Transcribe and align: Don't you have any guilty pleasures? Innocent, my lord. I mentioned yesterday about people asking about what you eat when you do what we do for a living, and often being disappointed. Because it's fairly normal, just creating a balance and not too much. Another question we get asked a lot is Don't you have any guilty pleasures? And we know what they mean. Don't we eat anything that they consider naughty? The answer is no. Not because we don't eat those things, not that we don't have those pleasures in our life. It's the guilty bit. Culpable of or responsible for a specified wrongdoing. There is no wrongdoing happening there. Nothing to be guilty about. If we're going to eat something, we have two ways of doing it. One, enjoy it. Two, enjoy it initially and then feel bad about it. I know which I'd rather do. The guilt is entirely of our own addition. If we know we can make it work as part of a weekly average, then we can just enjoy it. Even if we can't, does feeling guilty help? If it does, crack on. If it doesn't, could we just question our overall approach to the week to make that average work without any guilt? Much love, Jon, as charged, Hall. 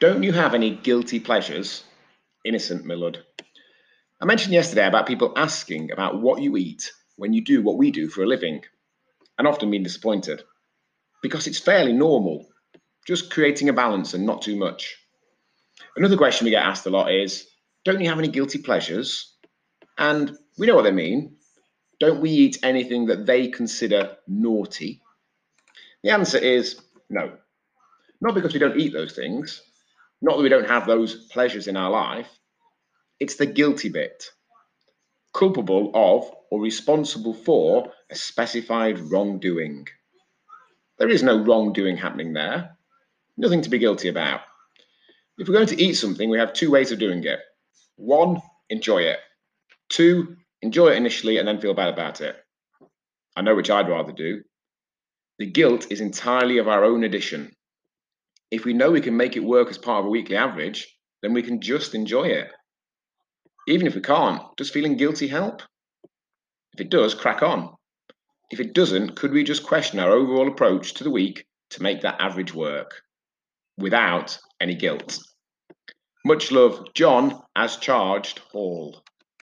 Don't 0.00 0.22
you 0.22 0.32
have 0.32 0.54
any 0.54 0.70
guilty 0.70 1.18
pleasures? 1.18 1.82
Innocent, 2.44 2.84
my 2.84 2.94
lord. 2.94 3.18
I 4.20 4.26
mentioned 4.26 4.54
yesterday 4.54 4.86
about 4.86 5.08
people 5.08 5.32
asking 5.34 5.90
about 5.90 6.20
what 6.20 6.40
you 6.40 6.56
eat 6.56 6.92
when 7.16 7.32
you 7.32 7.42
do 7.42 7.62
what 7.62 7.78
we 7.78 7.90
do 7.90 8.08
for 8.08 8.22
a 8.22 8.26
living, 8.26 8.62
and 9.36 9.48
often 9.48 9.72
being 9.72 9.82
disappointed. 9.82 10.44
Because 11.20 11.48
it's 11.48 11.58
fairly 11.58 11.92
normal, 11.92 12.46
just 13.08 13.32
creating 13.32 13.70
a 13.70 13.72
balance 13.72 14.14
and 14.14 14.24
not 14.24 14.40
too 14.40 14.54
much. 14.54 14.96
Another 15.96 16.16
question 16.16 16.44
we 16.44 16.52
get 16.52 16.64
asked 16.64 16.86
a 16.86 16.90
lot 16.90 17.12
is 17.12 17.48
Don't 17.84 18.00
you 18.00 18.08
have 18.08 18.20
any 18.20 18.28
guilty 18.28 18.58
pleasures? 18.60 19.34
And 19.98 20.38
we 20.58 20.68
know 20.68 20.76
what 20.76 20.82
they 20.82 20.92
mean. 20.92 21.38
Don't 21.98 22.20
we 22.20 22.30
eat 22.30 22.58
anything 22.62 23.06
that 23.06 23.26
they 23.26 23.48
consider 23.48 24.16
naughty? 24.28 25.02
The 26.04 26.10
answer 26.10 26.38
is 26.38 26.80
no. 27.10 27.36
Not 28.20 28.36
because 28.36 28.52
we 28.52 28.60
don't 28.60 28.78
eat 28.78 28.92
those 28.92 29.12
things, 29.12 29.60
not 30.20 30.36
that 30.36 30.42
we 30.42 30.48
don't 30.48 30.68
have 30.68 30.86
those 30.86 31.26
pleasures 31.26 31.68
in 31.68 31.76
our 31.76 31.90
life. 31.90 32.28
It's 33.20 33.36
the 33.36 33.46
guilty 33.46 33.88
bit. 33.88 34.30
Culpable 35.32 35.90
of 35.94 36.30
or 36.50 36.60
responsible 36.60 37.34
for 37.34 37.92
a 38.10 38.14
specified 38.14 38.98
wrongdoing. 38.98 39.86
There 40.98 41.08
is 41.08 41.22
no 41.22 41.38
wrongdoing 41.42 41.96
happening 41.96 42.32
there. 42.32 42.76
Nothing 43.36 43.62
to 43.62 43.70
be 43.70 43.78
guilty 43.78 44.08
about. 44.08 44.40
If 45.38 45.46
we're 45.46 45.54
going 45.54 45.68
to 45.68 45.80
eat 45.80 45.94
something, 45.94 46.28
we 46.28 46.38
have 46.38 46.52
two 46.52 46.70
ways 46.70 46.90
of 46.90 46.98
doing 46.98 47.22
it. 47.22 47.38
One, 47.96 48.42
enjoy 48.70 49.02
it. 49.02 49.20
Two, 49.88 50.36
enjoy 50.62 50.88
it 50.88 50.96
initially 50.96 51.38
and 51.38 51.46
then 51.46 51.60
feel 51.60 51.74
bad 51.74 51.92
about 51.92 52.20
it. 52.20 52.36
I 53.36 53.42
know 53.42 53.54
which 53.54 53.70
I'd 53.70 53.88
rather 53.88 54.12
do. 54.12 54.42
The 55.38 55.46
guilt 55.46 55.86
is 55.90 56.00
entirely 56.00 56.58
of 56.58 56.66
our 56.66 56.84
own 56.84 57.04
addition. 57.04 57.52
If 58.50 58.64
we 58.64 58.72
know 58.72 58.90
we 58.90 59.00
can 59.00 59.16
make 59.16 59.36
it 59.36 59.44
work 59.44 59.68
as 59.68 59.78
part 59.78 60.00
of 60.00 60.06
a 60.06 60.10
weekly 60.10 60.36
average, 60.36 60.96
then 61.22 61.32
we 61.32 61.42
can 61.42 61.60
just 61.60 61.94
enjoy 61.94 62.24
it. 62.24 62.50
Even 63.66 63.86
if 63.86 63.94
we 63.94 64.00
can't, 64.00 64.42
does 64.56 64.70
feeling 64.70 64.96
guilty 64.96 65.28
help? 65.28 65.62
If 66.72 66.80
it 66.80 66.90
does, 66.90 67.14
crack 67.14 67.42
on. 67.42 67.74
If 68.50 68.60
it 68.60 68.72
doesn't, 68.72 69.16
could 69.16 69.32
we 69.32 69.44
just 69.44 69.66
question 69.66 69.98
our 69.98 70.10
overall 70.10 70.48
approach 70.48 70.94
to 70.94 71.04
the 71.04 71.10
week 71.10 71.46
to 71.70 71.82
make 71.82 72.00
that 72.00 72.20
average 72.20 72.54
work 72.54 73.02
without 73.76 74.38
any 74.60 74.74
guilt? 74.74 75.18
Much 76.24 76.50
love, 76.50 76.94
Jon, 76.94 77.42
as 77.54 77.76
charged, 77.76 78.38
Hall. 78.38 79.02